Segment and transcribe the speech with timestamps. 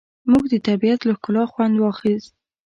[0.31, 2.33] موږ د طبیعت له ښکلا خوند واخیست.